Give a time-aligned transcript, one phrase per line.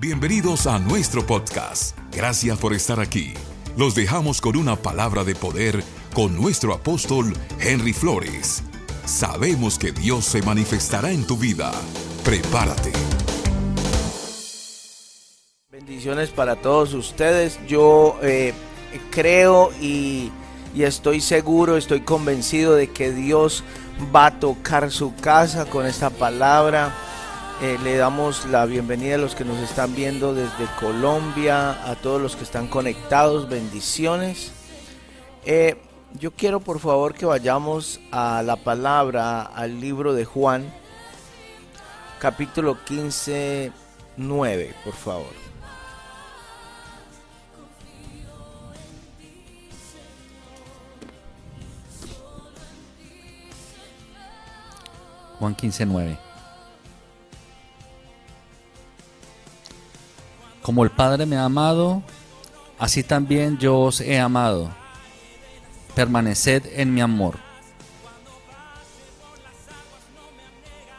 [0.00, 1.94] Bienvenidos a nuestro podcast.
[2.10, 3.34] Gracias por estar aquí.
[3.76, 5.84] Los dejamos con una palabra de poder
[6.14, 8.62] con nuestro apóstol Henry Flores.
[9.04, 11.70] Sabemos que Dios se manifestará en tu vida.
[12.24, 12.92] Prepárate.
[15.70, 17.60] Bendiciones para todos ustedes.
[17.68, 18.54] Yo eh,
[19.10, 20.32] creo y,
[20.74, 23.64] y estoy seguro, estoy convencido de que Dios
[24.16, 27.09] va a tocar su casa con esta palabra.
[27.62, 32.18] Eh, le damos la bienvenida a los que nos están viendo desde Colombia, a todos
[32.18, 34.52] los que están conectados, bendiciones.
[35.44, 35.76] Eh,
[36.18, 40.72] yo quiero por favor que vayamos a la palabra, al libro de Juan,
[42.18, 43.72] capítulo 15,
[44.16, 45.40] 9, por favor.
[55.38, 56.29] Juan 15:9.
[60.70, 62.00] Como el Padre me ha amado,
[62.78, 64.70] así también yo os he amado.
[65.96, 67.38] Permaneced en mi amor.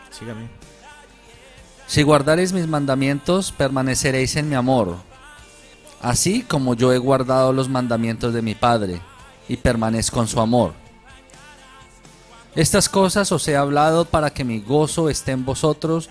[0.10, 0.50] Sígame.
[1.88, 4.98] Si guardareis mis mandamientos, permaneceréis en mi amor,
[6.02, 9.00] así como yo he guardado los mandamientos de mi Padre,
[9.48, 10.74] y permanezco en su amor.
[12.56, 16.10] Estas cosas os he hablado para que mi gozo esté en vosotros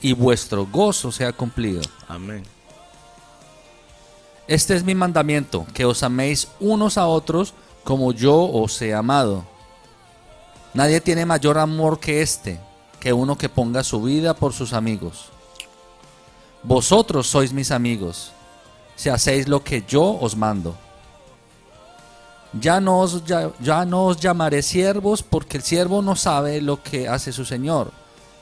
[0.00, 1.82] y vuestro gozo sea cumplido.
[2.08, 2.57] Amén.
[4.48, 7.52] Este es mi mandamiento, que os améis unos a otros
[7.84, 9.44] como yo os he amado.
[10.72, 12.58] Nadie tiene mayor amor que este,
[12.98, 15.26] que uno que ponga su vida por sus amigos.
[16.62, 18.32] Vosotros sois mis amigos,
[18.96, 20.74] si hacéis lo que yo os mando.
[22.58, 26.82] Ya no, os, ya, ya no os llamaré siervos porque el siervo no sabe lo
[26.82, 27.92] que hace su Señor.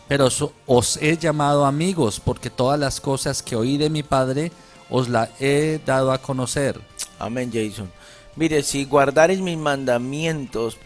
[0.06, 4.52] Pero os, os he llamado amigos porque todas las cosas que oí de mi Padre
[4.90, 6.80] os las he dado a conocer.
[7.18, 7.90] Amén, Jason.
[8.36, 10.76] Mire, si guardareis mis mandamientos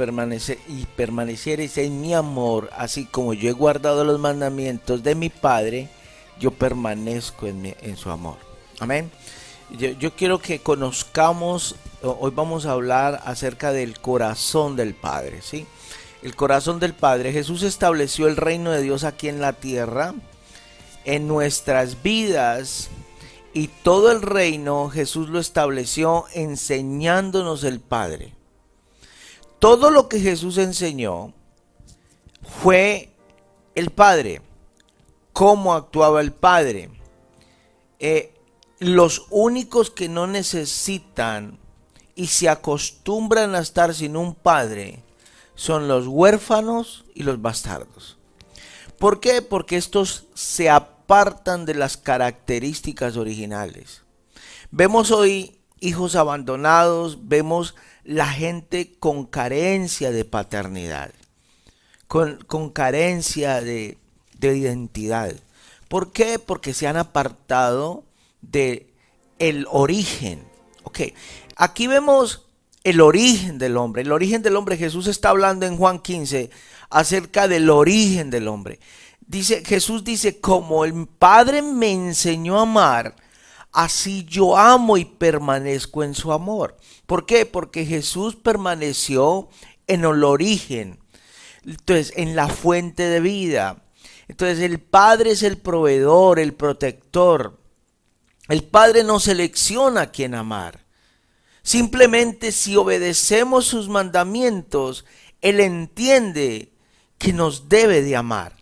[0.68, 5.88] y permaneciereis en mi amor, así como yo he guardado los mandamientos de mi Padre,
[6.38, 8.36] yo permanezco en, su amor.
[8.78, 9.10] Amén.
[9.76, 15.66] Yo, yo quiero que conozcamos, hoy vamos a hablar acerca del corazón del Padre, ¿sí?
[16.22, 17.32] El corazón del Padre.
[17.32, 20.14] Jesús estableció el reino de Dios aquí en la tierra,
[21.04, 22.90] en nuestras vidas,
[23.52, 28.34] y todo el reino Jesús lo estableció enseñándonos el Padre.
[29.58, 31.34] Todo lo que Jesús enseñó
[32.62, 33.12] fue
[33.74, 34.42] el Padre,
[35.32, 36.90] cómo actuaba el Padre.
[37.98, 38.34] Eh,
[38.78, 41.58] los únicos que no necesitan
[42.14, 45.02] y se acostumbran a estar sin un Padre
[45.54, 48.16] son los huérfanos y los bastardos.
[48.98, 49.42] ¿Por qué?
[49.42, 50.70] Porque estos se
[51.10, 54.02] apartan de las características originales.
[54.70, 61.10] Vemos hoy hijos abandonados, vemos la gente con carencia de paternidad,
[62.06, 63.98] con, con carencia de,
[64.38, 65.34] de identidad.
[65.88, 66.38] ¿Por qué?
[66.38, 68.04] Porque se han apartado
[68.40, 68.86] de
[69.40, 70.44] el origen.
[70.84, 71.00] Ok,
[71.56, 72.46] aquí vemos
[72.84, 74.02] el origen del hombre.
[74.02, 76.50] El origen del hombre, Jesús está hablando en Juan 15
[76.88, 78.78] acerca del origen del hombre.
[79.30, 83.14] Dice, Jesús dice, como el Padre me enseñó a amar,
[83.70, 86.76] así yo amo y permanezco en su amor.
[87.06, 87.46] ¿Por qué?
[87.46, 89.48] Porque Jesús permaneció
[89.86, 90.98] en el origen,
[91.64, 93.84] entonces en la fuente de vida.
[94.26, 97.56] Entonces el Padre es el proveedor, el protector.
[98.48, 100.84] El Padre no selecciona a quien amar.
[101.62, 105.04] Simplemente si obedecemos sus mandamientos,
[105.40, 106.72] Él entiende
[107.16, 108.59] que nos debe de amar.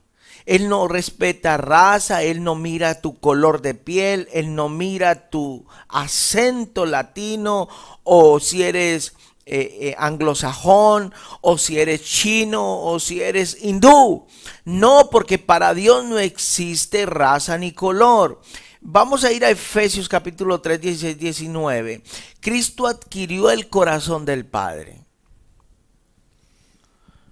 [0.48, 5.66] Él no respeta raza, Él no mira tu color de piel, Él no mira tu
[5.88, 7.69] acento latino
[8.03, 9.12] o si eres
[9.44, 14.26] eh, eh, anglosajón o si eres chino o si eres hindú.
[14.64, 18.41] No, porque para Dios no existe raza ni color.
[18.81, 22.02] Vamos a ir a Efesios capítulo 3, 16, 19.
[22.40, 25.05] Cristo adquirió el corazón del Padre.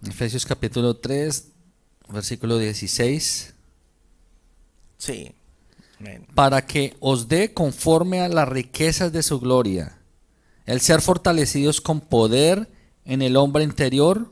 [0.07, 1.56] Efesios capítulo 3,
[2.09, 3.55] versículo 16.
[4.99, 5.33] Sí.
[6.35, 9.99] Para que os dé conforme a las riquezas de su gloria,
[10.67, 12.69] el ser fortalecidos con poder
[13.05, 14.31] en el hombre interior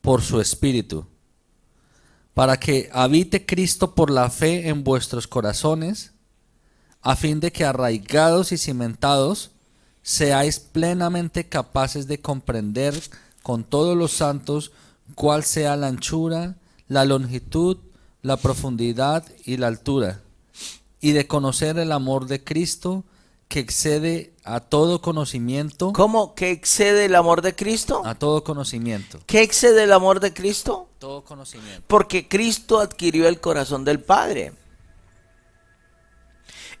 [0.00, 1.06] por su espíritu,
[2.34, 6.12] para que habite Cristo por la fe en vuestros corazones,
[7.00, 9.50] a fin de que arraigados y cimentados
[10.02, 13.00] seáis plenamente capaces de comprender
[13.42, 14.72] con todos los santos
[15.14, 16.56] cuál sea la anchura,
[16.92, 17.78] la longitud,
[18.20, 20.20] la profundidad y la altura,
[21.00, 23.04] y de conocer el amor de Cristo
[23.48, 25.92] que excede a todo conocimiento.
[25.92, 28.02] ¿Cómo que excede el amor de Cristo?
[28.04, 29.20] A todo conocimiento.
[29.26, 30.88] ¿Qué excede el amor de Cristo?
[30.98, 31.82] Todo conocimiento.
[31.86, 34.52] Porque Cristo adquirió el corazón del Padre.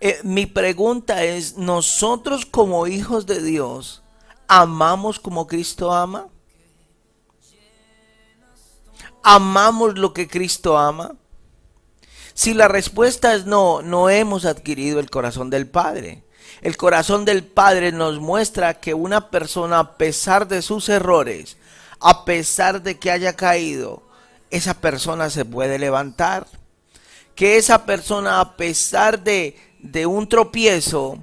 [0.00, 4.02] Eh, mi pregunta es, ¿nosotros como hijos de Dios
[4.48, 6.28] amamos como Cristo ama?
[9.22, 11.14] ¿Amamos lo que Cristo ama?
[12.34, 16.24] Si la respuesta es no, no hemos adquirido el corazón del Padre.
[16.60, 21.56] El corazón del Padre nos muestra que una persona, a pesar de sus errores,
[22.00, 24.02] a pesar de que haya caído,
[24.50, 26.46] esa persona se puede levantar.
[27.34, 31.18] Que esa persona, a pesar de, de un tropiezo,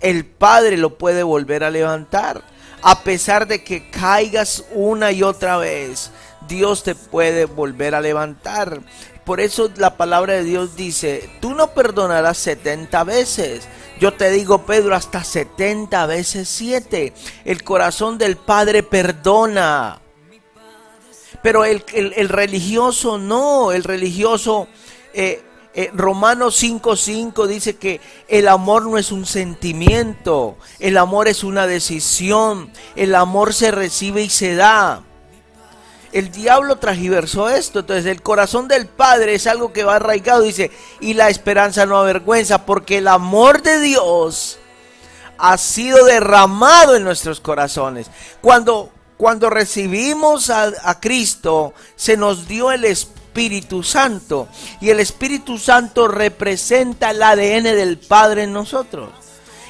[0.00, 2.42] el Padre lo puede volver a levantar.
[2.82, 6.10] A pesar de que caigas una y otra vez,
[6.48, 8.80] Dios te puede volver a levantar.
[9.24, 13.66] Por eso la palabra de Dios dice, tú no perdonarás 70 veces.
[13.98, 17.14] Yo te digo, Pedro, hasta 70 veces 7.
[17.44, 20.00] El corazón del Padre perdona.
[21.42, 21.82] Pero el,
[22.28, 24.68] religioso no, el religioso...
[25.12, 25.42] Eh,
[25.76, 31.66] eh, Romanos 5:5 dice que el amor no es un sentimiento, el amor es una
[31.66, 35.02] decisión, el amor se recibe y se da
[36.14, 37.80] el diablo tragiversó esto.
[37.80, 40.70] Entonces el corazón del Padre es algo que va arraigado, dice,
[41.00, 44.58] y la esperanza no avergüenza, porque el amor de Dios
[45.36, 48.06] ha sido derramado en nuestros corazones.
[48.40, 54.46] Cuando, cuando recibimos a, a Cristo, se nos dio el Espíritu Santo,
[54.80, 59.10] y el Espíritu Santo representa el ADN del Padre en nosotros.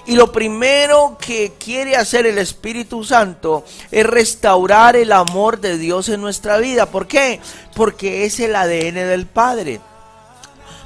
[0.07, 6.11] Y lo primero que quiere hacer el Espíritu Santo es restaurar el amor de Dios
[6.11, 6.87] en nuestra vida.
[6.87, 7.41] ¿Por qué?
[7.75, 9.81] Porque es el ADN del Padre.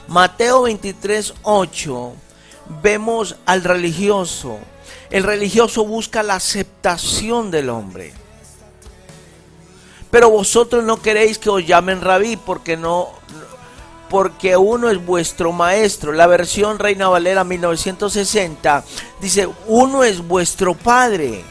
[0.06, 2.12] Mateo 23, 8,
[2.82, 4.58] vemos al religioso.
[5.10, 8.12] El religioso busca la aceptación del hombre.
[10.10, 13.08] Pero vosotros no queréis que os llamen rabí porque no
[14.08, 16.12] porque uno es vuestro maestro.
[16.12, 18.84] La versión Reina Valera 1960
[19.20, 21.44] dice, uno es vuestro padre.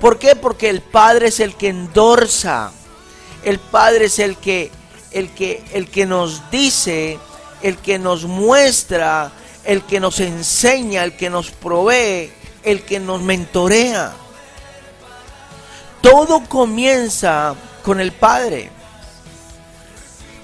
[0.00, 0.34] ¿Por qué?
[0.34, 2.72] Porque el padre es el que endorsa.
[3.44, 4.70] El padre es el que
[5.12, 7.18] el que el que nos dice,
[7.62, 9.32] el que nos muestra,
[9.64, 12.32] el que nos enseña, el que nos provee,
[12.62, 14.12] el que nos mentorea.
[16.00, 18.70] Todo comienza con el padre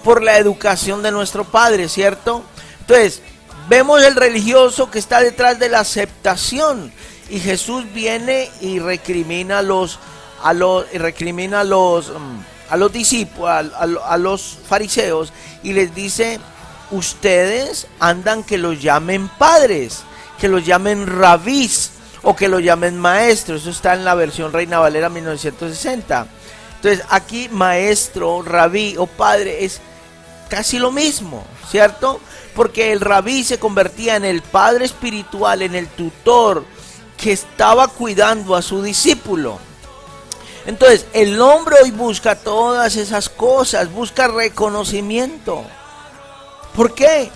[0.06, 2.44] por la educación de nuestro Padre, ¿cierto?
[2.78, 3.22] Entonces,
[3.68, 6.92] vemos el religioso que está detrás de la aceptación
[7.28, 9.98] y Jesús viene y recrimina a los
[10.44, 15.32] a los recrimina a los mm, a los discípulos, a, los fariseos
[15.64, 16.38] y les dice,
[16.92, 20.04] "Ustedes andan que los llamen padres,
[20.38, 21.90] que los llamen rabís
[22.22, 26.28] o que los llamen maestros." Eso está en la versión Reina Valera 1960.
[26.76, 29.80] Entonces, aquí maestro, rabí o padre es
[30.48, 32.20] casi lo mismo, ¿cierto?
[32.54, 36.64] Porque el rabí se convertía en el padre espiritual, en el tutor
[37.16, 39.58] que estaba cuidando a su discípulo.
[40.66, 45.64] Entonces, el hombre hoy busca todas esas cosas, busca reconocimiento.
[46.74, 47.30] ¿Por qué?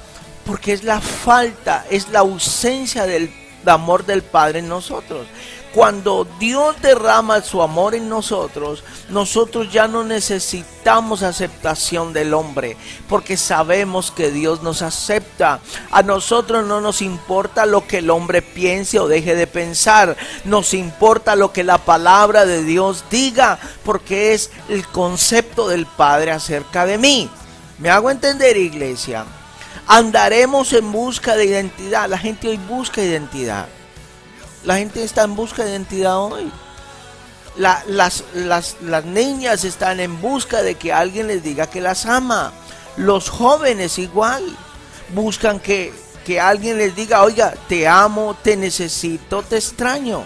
[0.45, 3.33] Porque es la falta, es la ausencia del
[3.67, 5.27] amor del Padre en nosotros.
[5.75, 12.77] Cuando Dios derrama su amor en nosotros, nosotros ya no necesitamos aceptación del hombre,
[13.09, 15.61] porque sabemos que Dios nos acepta.
[15.93, 20.75] A nosotros no nos importa lo que el hombre piense o deje de pensar, nos
[20.75, 26.85] importa lo que la palabra de Dios diga, porque es el concepto del Padre acerca
[26.85, 27.31] de mí.
[27.79, 29.25] ¿Me hago entender, iglesia?
[29.87, 32.09] Andaremos en busca de identidad.
[32.09, 33.69] La gente hoy busca identidad.
[34.65, 36.51] La gente está en busca de identidad hoy.
[37.57, 42.53] las, las, niñas están en busca de que alguien les diga que las ama.
[42.97, 44.45] Los jóvenes igual.
[45.15, 45.93] Buscan que,
[46.25, 50.23] que alguien les diga, oiga, te amo, te necesito, te extraño.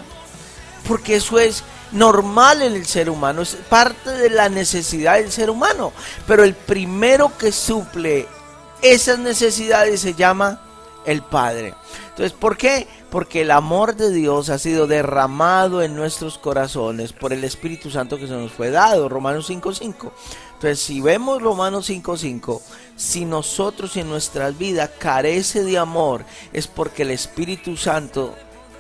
[0.86, 1.62] Porque eso es
[1.92, 5.92] normal en el ser humano, es parte de la necesidad del ser humano.
[6.26, 8.28] Pero el primero que suple
[8.82, 10.60] esas necesidades se llama
[11.06, 11.75] el Padre.
[12.11, 12.87] Entonces, ¿por qué?
[13.11, 18.18] Porque el amor de Dios ha sido derramado en nuestros corazones por el Espíritu Santo
[18.18, 20.12] que se nos fue dado, Romanos 5.5.
[20.54, 22.61] Entonces, si vemos Romanos 5.5,
[22.96, 28.34] si nosotros en nuestras vidas carece de amor, es porque el Espíritu Santo,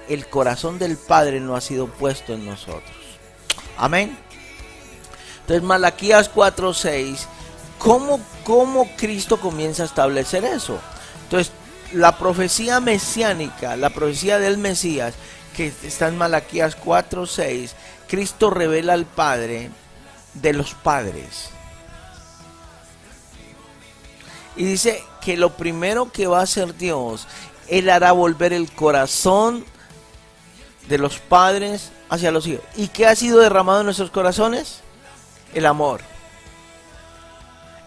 [0.08, 2.90] el corazón del Padre no ha sido puesto en nosotros.
[3.76, 4.16] Amén.
[5.40, 7.26] Entonces, Malaquías 4.6,
[7.78, 10.78] ¿cómo, ¿cómo Cristo comienza a establecer eso?
[11.24, 11.52] Entonces,
[11.94, 15.14] la profecía mesiánica, la profecía del Mesías,
[15.56, 17.74] que está en Malaquías 4, 6,
[18.08, 19.70] Cristo revela al Padre
[20.34, 21.50] de los padres.
[24.56, 27.26] Y dice que lo primero que va a hacer Dios,
[27.68, 29.64] Él hará volver el corazón
[30.88, 32.64] de los padres hacia los hijos.
[32.76, 34.80] ¿Y qué ha sido derramado en nuestros corazones?
[35.54, 36.00] El amor.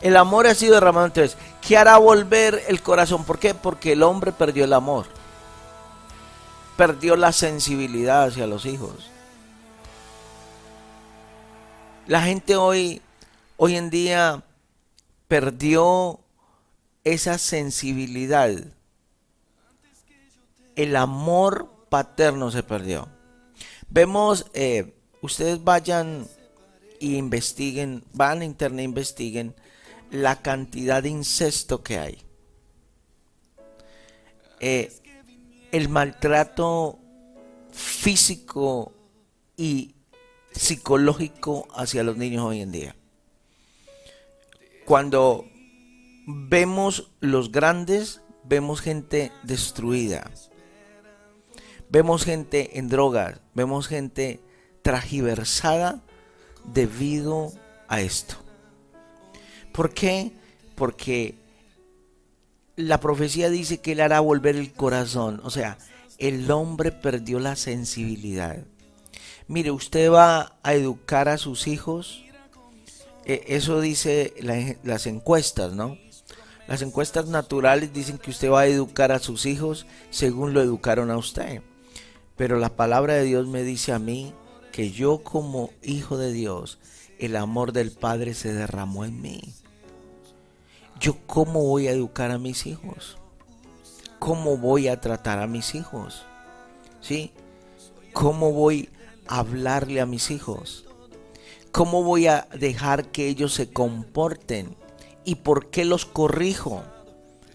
[0.01, 1.37] El amor ha sido derramado entonces.
[1.61, 3.25] ¿Qué hará volver el corazón?
[3.25, 3.53] ¿Por qué?
[3.53, 5.07] Porque el hombre perdió el amor.
[6.75, 9.09] Perdió la sensibilidad hacia los hijos.
[12.05, 13.01] La gente hoy,
[13.57, 14.43] hoy en día,
[15.27, 16.19] perdió
[17.03, 18.51] esa sensibilidad.
[20.75, 23.07] El amor paterno se perdió.
[23.89, 26.27] Vemos, eh, ustedes vayan
[26.99, 29.55] e investiguen, van a internet investiguen
[30.11, 32.17] la cantidad de incesto que hay.
[34.59, 34.91] Eh,
[35.71, 36.99] el maltrato
[37.71, 38.93] físico
[39.55, 39.95] y
[40.51, 42.95] psicológico hacia los niños hoy en día.
[44.85, 45.45] Cuando
[46.25, 50.31] vemos los grandes, vemos gente destruida.
[51.89, 54.41] Vemos gente en drogas, vemos gente
[54.81, 56.01] tragiversada
[56.65, 57.51] debido
[57.87, 58.46] a esto.
[59.77, 60.31] ¿Por qué?
[60.73, 61.35] Porque
[62.77, 65.39] la profecía dice que él hará volver el corazón.
[65.43, 65.77] O sea,
[66.17, 68.57] el hombre perdió la sensibilidad.
[69.47, 72.23] Mire, usted va a educar a sus hijos.
[73.23, 74.33] E, eso dice
[74.83, 75.95] las encuestas, ¿no?
[76.67, 81.11] Las encuestas naturales dicen que usted va a educar a sus hijos según lo educaron
[81.11, 81.61] a usted.
[82.35, 84.33] Pero la palabra de Dios me dice a mí
[84.71, 86.79] que yo como hijo de Dios,
[87.19, 89.53] el amor del Padre se derramó en mí.
[90.99, 93.17] Yo cómo voy a educar a mis hijos?
[94.19, 96.25] ¿Cómo voy a tratar a mis hijos?
[97.01, 97.31] ¿Sí?
[98.13, 98.89] ¿Cómo voy
[99.27, 100.85] hablarle a mis hijos?
[101.71, 104.75] ¿Cómo voy a dejar que ellos se comporten?
[105.23, 106.83] ¿Y por qué los corrijo?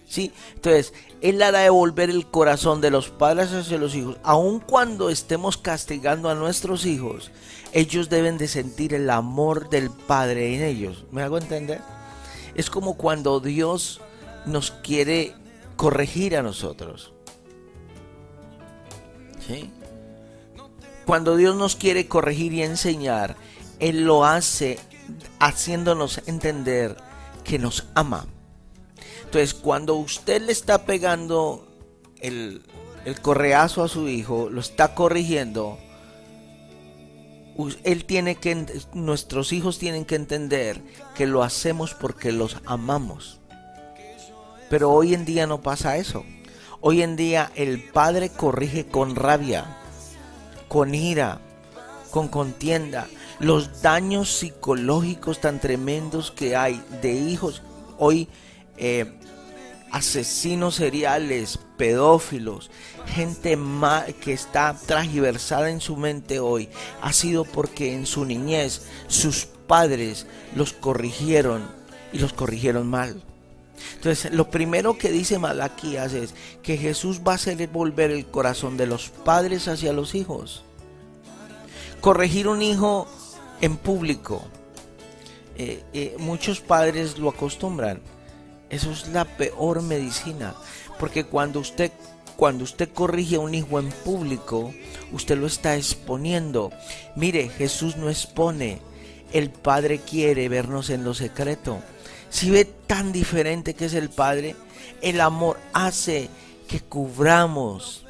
[0.07, 0.31] ¿Sí?
[0.55, 4.17] Entonces, Él hará devolver el corazón de los padres hacia los hijos.
[4.23, 7.31] Aun cuando estemos castigando a nuestros hijos,
[7.73, 11.05] ellos deben de sentir el amor del Padre en ellos.
[11.11, 11.81] ¿Me hago entender?
[12.55, 14.01] Es como cuando Dios
[14.45, 15.35] nos quiere
[15.75, 17.13] corregir a nosotros.
[21.05, 23.35] Cuando Dios nos quiere corregir y enseñar,
[23.79, 24.79] Él lo hace
[25.39, 26.95] haciéndonos entender
[27.43, 28.25] que nos ama.
[29.25, 31.67] Entonces, cuando usted le está pegando
[32.21, 32.63] el,
[33.05, 35.77] el correazo a su hijo, lo está corrigiendo,
[37.83, 40.81] él tiene que, nuestros hijos tienen que entender
[41.15, 43.39] que lo hacemos porque los amamos.
[44.69, 46.25] Pero hoy en día no pasa eso.
[46.81, 49.79] Hoy en día el padre corrige con rabia
[50.73, 51.39] con ira,
[52.09, 53.07] con contienda,
[53.39, 57.61] los daños psicológicos tan tremendos que hay de hijos
[57.99, 58.27] hoy,
[58.77, 59.13] eh,
[59.93, 62.71] asesinos seriales, pedófilos,
[63.05, 63.57] gente
[64.19, 66.67] que está tragiversada en su mente hoy,
[67.01, 71.69] ha sido porque en su niñez sus padres los corrigieron
[72.11, 73.23] y los corrigieron mal.
[73.95, 76.33] Entonces, lo primero que dice Malaquías es
[76.63, 80.63] que Jesús va a hacer volver el corazón de los padres hacia los hijos.
[82.01, 83.07] Corregir un hijo
[83.61, 84.43] en público.
[85.55, 88.01] Eh, eh, muchos padres lo acostumbran.
[88.73, 90.55] Eso es la peor medicina.
[90.97, 91.91] Porque cuando usted,
[92.35, 94.73] cuando usted corrige a un hijo en público,
[95.11, 96.71] usted lo está exponiendo.
[97.15, 98.81] Mire, Jesús no expone.
[99.31, 101.81] El Padre quiere vernos en lo secreto.
[102.31, 104.55] Si ve tan diferente que es el Padre,
[105.03, 106.29] el amor hace
[106.67, 108.05] que cubramos.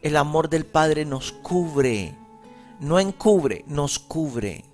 [0.00, 2.16] El amor del Padre nos cubre.
[2.80, 4.64] No encubre, nos cubre.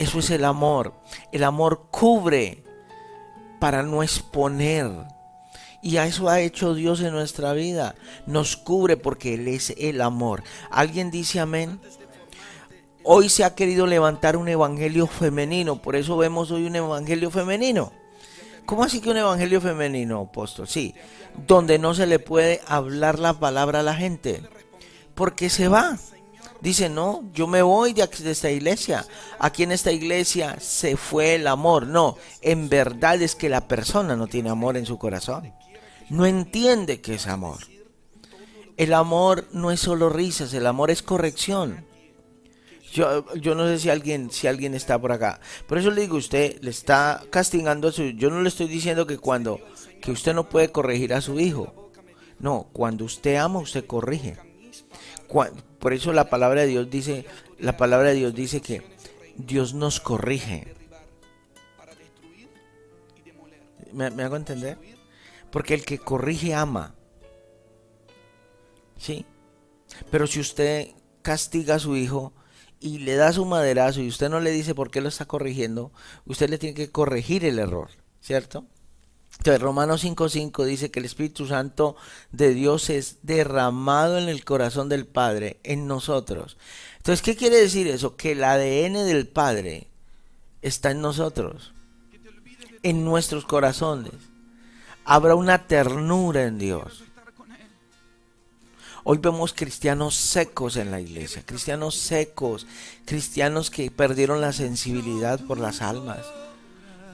[0.00, 0.92] Eso es el amor.
[1.30, 2.65] El amor cubre
[3.58, 4.90] para no exponer.
[5.82, 7.94] Y a eso ha hecho Dios en nuestra vida.
[8.26, 10.42] Nos cubre porque Él es el amor.
[10.70, 11.80] ¿Alguien dice amén?
[13.04, 17.92] Hoy se ha querido levantar un evangelio femenino, por eso vemos hoy un evangelio femenino.
[18.64, 20.66] ¿Cómo así que un evangelio femenino, apóstol?
[20.66, 20.92] Sí,
[21.46, 24.42] donde no se le puede hablar la palabra a la gente,
[25.14, 25.96] porque se va.
[26.60, 29.06] Dice, no, yo me voy de, de esta iglesia.
[29.38, 31.86] Aquí en esta iglesia se fue el amor.
[31.86, 35.52] No, en verdad es que la persona no tiene amor en su corazón.
[36.08, 37.58] No entiende que es amor.
[38.76, 41.86] El amor no es solo risas, el amor es corrección.
[42.92, 45.40] Yo, no sé si alguien, si alguien está por acá.
[45.66, 48.04] Por eso le digo, usted le está castigando a su...
[48.10, 49.60] Yo no le estoy diciendo que cuando
[50.00, 51.90] que usted no puede corregir a su hijo.
[52.38, 54.38] No, cuando usted ama, usted corrige.
[55.26, 57.26] Por eso la palabra de Dios dice,
[57.58, 58.82] la palabra de Dios dice que
[59.36, 60.74] Dios nos corrige.
[63.92, 64.78] ¿Me, me hago entender?
[65.50, 66.94] Porque el que corrige ama.
[68.98, 69.24] ¿Sí?
[70.10, 70.88] Pero si usted
[71.22, 72.32] castiga a su hijo
[72.80, 75.92] y le da su maderazo y usted no le dice por qué lo está corrigiendo,
[76.24, 77.90] usted le tiene que corregir el error,
[78.20, 78.66] ¿cierto?
[79.38, 81.96] Entonces, Romanos 5.5 dice que el Espíritu Santo
[82.32, 86.56] de Dios es derramado en el corazón del Padre, en nosotros.
[86.96, 88.16] Entonces, ¿qué quiere decir eso?
[88.16, 89.86] Que el ADN del Padre
[90.62, 91.72] está en nosotros,
[92.82, 94.12] en nuestros corazones.
[95.04, 97.04] Habrá una ternura en Dios.
[99.04, 102.66] Hoy vemos cristianos secos en la iglesia, cristianos secos,
[103.04, 106.26] cristianos que perdieron la sensibilidad por las almas.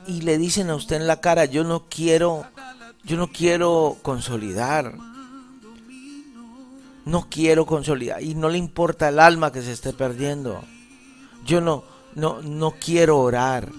[0.07, 2.45] Y le dicen a usted en la cara, yo no quiero,
[3.05, 4.95] yo no quiero consolidar.
[7.05, 8.23] No quiero consolidar.
[8.23, 10.63] Y no le importa el alma que se esté perdiendo.
[11.45, 13.71] Yo no, no, no quiero orar.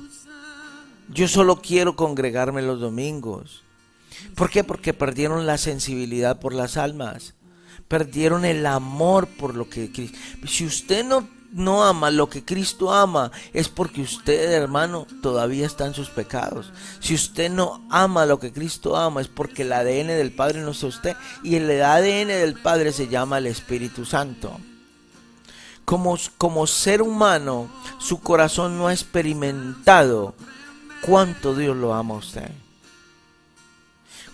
[1.10, 3.64] Yo solo quiero congregarme los domingos.
[4.36, 4.64] ¿Por qué?
[4.64, 7.36] Porque perdieron la sensibilidad por las almas
[7.94, 9.92] perdieron el amor por lo que.
[10.48, 15.86] Si usted no, no ama lo que Cristo ama, es porque usted, hermano, todavía está
[15.86, 16.72] en sus pecados.
[17.00, 20.72] Si usted no ama lo que Cristo ama, es porque el ADN del Padre no
[20.72, 21.16] es usted.
[21.44, 24.60] Y el ADN del Padre se llama el Espíritu Santo.
[25.86, 27.70] Como, como ser humano,
[28.00, 30.34] su corazón no ha experimentado
[31.02, 32.52] cuánto Dios lo ama a usted.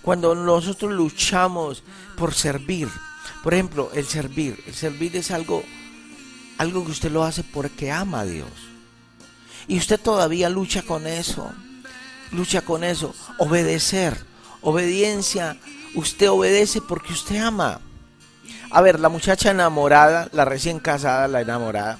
[0.02, 1.84] Cuando nosotros luchamos
[2.16, 2.88] por servir,
[3.44, 4.62] por ejemplo, el servir.
[4.68, 5.64] El servir es algo,
[6.60, 8.52] algo que usted lo hace porque ama a Dios.
[9.68, 11.52] Y usted todavía lucha con eso.
[12.32, 13.16] Lucha con eso.
[13.40, 14.24] Obedecer.
[14.62, 15.58] Obediencia.
[15.96, 17.82] Usted obedece porque usted ama.
[18.70, 21.98] A ver, la muchacha enamorada, la recién casada, la enamorada.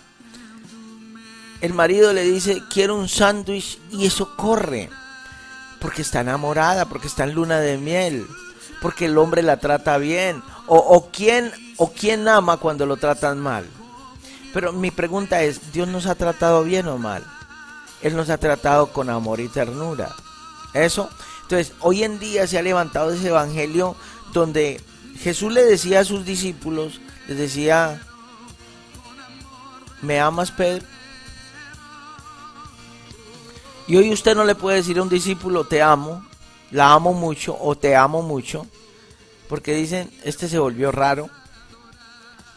[1.62, 4.90] El marido le dice, quiero un sándwich y eso corre.
[5.82, 8.28] Porque está enamorada, porque está en luna de miel
[8.82, 10.42] porque el hombre la trata bien.
[10.68, 13.66] O, o, quién, o quién ama cuando lo tratan mal.
[14.54, 17.24] Pero mi pregunta es, ¿Dios nos ha tratado bien o mal?
[18.02, 20.16] Él nos ha tratado con amor y ternura.
[20.74, 21.10] Eso.
[21.44, 23.96] Entonces, hoy en día se ha levantado ese evangelio
[24.34, 24.82] donde
[25.20, 28.02] Jesús le decía a sus discípulos, les decía,
[30.02, 30.86] ¿me amas, Pedro?
[33.88, 36.24] Y hoy usted no le puede decir a un discípulo, te amo,
[36.72, 38.68] la amo mucho o te amo mucho,
[39.48, 41.30] porque dicen, este se volvió raro.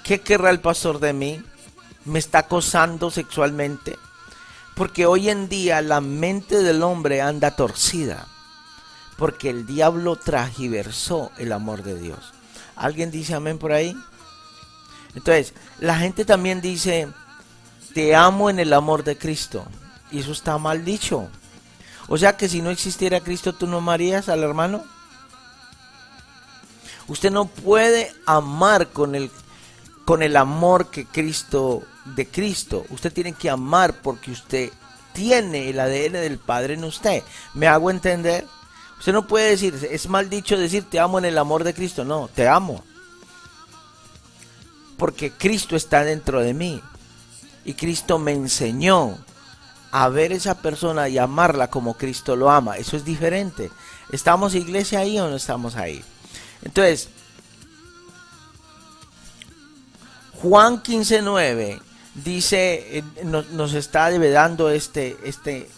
[0.04, 1.42] ¿Qué querrá el pastor de mí?
[2.04, 3.98] ¿Me está acosando sexualmente?
[4.74, 8.26] Porque hoy en día la mente del hombre anda torcida,
[9.16, 12.32] porque el diablo tragiversó el amor de Dios.
[12.74, 13.96] ¿Alguien dice amén por ahí?
[15.14, 17.08] Entonces, la gente también dice,
[17.94, 19.66] te amo en el amor de Cristo.
[20.10, 21.28] Y eso está mal dicho.
[22.08, 24.84] O sea que si no existiera Cristo, tú no amarías al hermano.
[27.08, 29.30] Usted no puede amar con el,
[30.04, 32.84] con el amor que Cristo, de Cristo.
[32.90, 34.70] Usted tiene que amar porque usted
[35.12, 37.22] tiene el ADN del Padre en usted.
[37.54, 38.46] ¿Me hago entender?
[38.98, 42.04] Usted no puede decir, es mal dicho decir te amo en el amor de Cristo.
[42.04, 42.84] No, te amo.
[44.96, 46.80] Porque Cristo está dentro de mí.
[47.64, 49.18] Y Cristo me enseñó
[49.92, 52.76] a ver esa persona y amarla como Cristo lo ama.
[52.76, 53.70] Eso es diferente.
[54.10, 56.02] ¿Estamos iglesia ahí o no estamos ahí?
[56.62, 57.08] Entonces,
[60.42, 61.80] Juan 15.9
[62.14, 65.68] dice, eh, nos, está devedando este, este,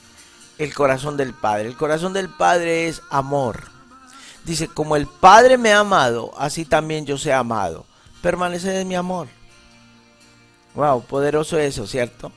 [0.57, 1.69] el corazón del Padre.
[1.69, 3.65] El corazón del Padre es amor.
[4.47, 7.85] Dice, como el Padre me ha amado, así también yo sé amado.
[8.23, 9.29] Permanece en mi amor.
[10.75, 12.33] Wow, poderoso eso, ¿cierto?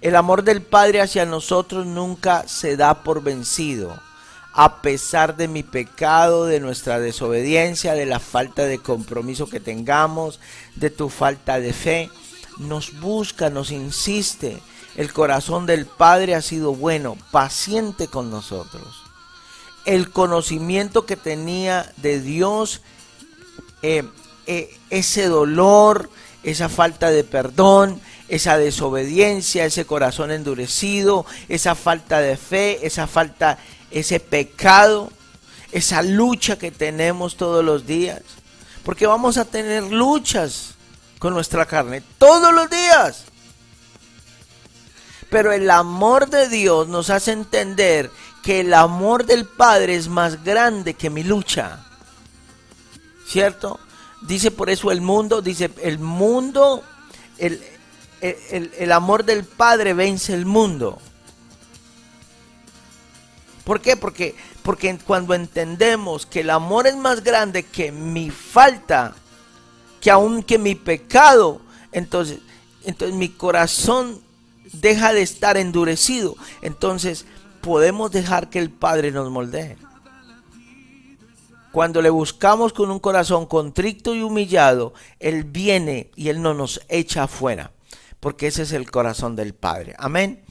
[0.00, 3.98] El amor del Padre hacia nosotros nunca se da por vencido,
[4.56, 10.38] a pesar de mi pecado, de nuestra desobediencia, de la falta de compromiso que tengamos,
[10.76, 12.08] de tu falta de fe.
[12.58, 14.62] Nos busca, nos insiste.
[14.94, 19.02] El corazón del Padre ha sido bueno, paciente con nosotros.
[19.86, 22.80] El conocimiento que tenía de Dios,
[23.82, 24.04] eh,
[24.46, 26.10] eh, ese dolor,
[26.44, 33.58] esa falta de perdón, esa desobediencia, ese corazón endurecido, esa falta de fe, esa falta,
[33.90, 35.10] ese pecado,
[35.72, 38.22] esa lucha que tenemos todos los días.
[38.84, 40.74] Porque vamos a tener luchas
[41.18, 43.24] con nuestra carne todos los días.
[45.30, 48.10] Pero el amor de Dios nos hace entender
[48.42, 51.84] que el amor del Padre es más grande que mi lucha.
[53.26, 53.80] ¿Cierto?
[54.20, 56.84] Dice por eso el mundo, dice el mundo,
[57.38, 57.62] el,
[58.20, 60.98] el, amor del Padre vence el mundo.
[63.64, 63.96] ¿Por qué?
[63.96, 69.14] Porque, porque cuando entendemos que el amor es más grande que mi falta,
[70.00, 72.40] que aún que mi pecado, entonces,
[72.84, 74.20] entonces mi corazón
[74.72, 76.36] deja de estar endurecido.
[76.60, 77.24] Entonces
[77.62, 79.78] podemos dejar que el Padre nos moldee.
[81.72, 86.80] Cuando le buscamos con un corazón contrito y humillado, Él viene y Él no nos
[86.88, 87.72] echa afuera,
[88.20, 89.94] porque ese es el corazón del Padre.
[89.98, 90.44] Amén.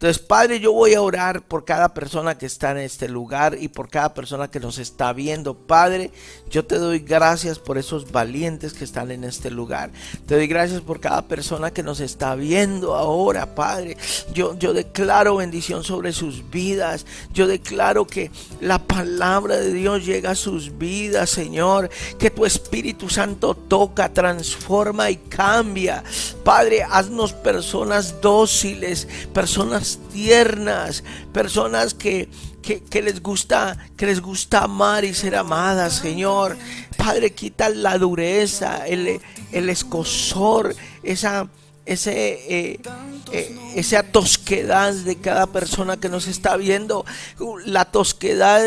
[0.00, 3.68] Entonces, Padre, yo voy a orar por cada persona que está en este lugar y
[3.68, 5.52] por cada persona que nos está viendo.
[5.52, 6.10] Padre,
[6.48, 9.90] yo te doy gracias por esos valientes que están en este lugar.
[10.24, 13.98] Te doy gracias por cada persona que nos está viendo ahora, Padre.
[14.32, 17.04] Yo, yo declaro bendición sobre sus vidas.
[17.34, 18.30] Yo declaro que
[18.62, 21.90] la palabra de Dios llega a sus vidas, Señor.
[22.18, 26.02] Que tu Espíritu Santo toca, transforma y cambia.
[26.42, 32.28] Padre, haznos personas dóciles, personas tiernas, personas que,
[32.62, 36.56] que, les gusta, que les gusta amar y ser amadas, Señor.
[36.96, 39.20] Padre, quita la dureza, el,
[39.52, 41.48] el escosor, esa,
[41.86, 42.12] ese,
[42.48, 42.80] eh,
[43.32, 47.04] eh, esa tosquedad de cada persona que nos está viendo.
[47.64, 48.64] La tosquedad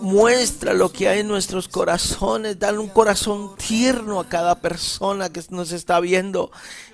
[0.00, 5.42] muestra lo que hay en nuestros corazones, dale un corazón tierno a cada persona que
[5.50, 6.50] nos está viendo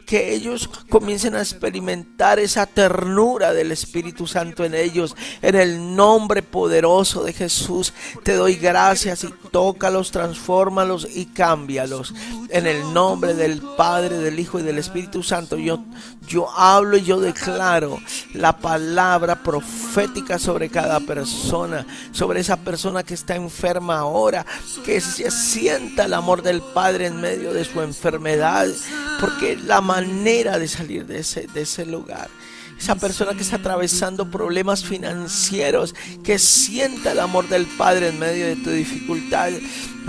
[0.07, 5.17] que ellos comiencen a experimentar esa ternura del Espíritu Santo en ellos.
[5.43, 7.93] En el nombre poderoso de Jesús
[8.23, 12.15] te doy gracias y tócalos, transfórmalos y cámbialos.
[12.51, 15.85] En el nombre del Padre, del Hijo y del Espíritu Santo yo,
[16.29, 17.99] yo hablo y yo declaro
[18.33, 24.45] la palabra profética sobre cada persona, sobre esa persona que está enferma ahora,
[24.85, 28.69] que se sienta el amor del Padre en medio de su enfermedad,
[29.21, 32.29] porque la manera de salir de ese, de ese lugar.
[32.79, 38.47] Esa persona que está atravesando problemas financieros, que sienta el amor del Padre en medio
[38.47, 39.51] de tu dificultad.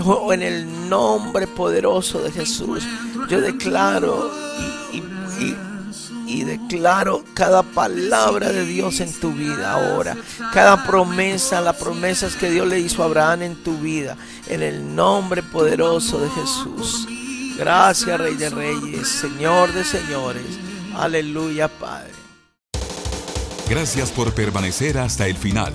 [0.04, 2.84] O en el nombre poderoso de Jesús,
[3.28, 4.30] yo declaro
[4.92, 5.02] y,
[6.28, 10.16] y declaro cada palabra de Dios en tu vida ahora.
[10.52, 14.16] Cada promesa, las promesas que Dios le hizo a Abraham en tu vida.
[14.46, 17.08] En el nombre poderoso de Jesús.
[17.56, 20.44] Gracias, Rey de Reyes, Señor de Señores.
[20.94, 22.12] Aleluya, Padre.
[23.68, 25.72] Gracias por permanecer hasta el final.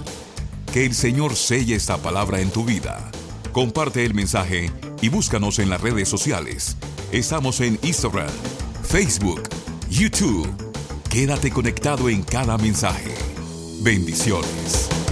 [0.72, 3.12] Que el Señor selle esta palabra en tu vida.
[3.52, 6.78] Comparte el mensaje y búscanos en las redes sociales.
[7.12, 8.32] Estamos en Instagram,
[8.84, 9.44] Facebook,
[9.93, 10.47] YouTube.
[11.08, 13.13] Quédate conectado en cada mensaje.
[13.84, 15.03] Bendiciones.